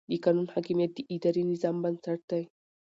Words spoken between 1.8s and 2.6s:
بنسټ دی.